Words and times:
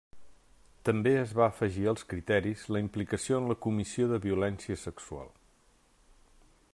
També 0.87 1.11
es 1.17 1.33
va 1.39 1.43
afegir 1.51 1.85
als 1.91 2.05
criteris 2.13 2.63
la 2.75 2.81
implicació 2.85 3.39
en 3.43 3.49
la 3.53 3.57
comissió 3.67 4.09
de 4.13 4.21
violència 4.27 4.81
sexual. 4.87 5.33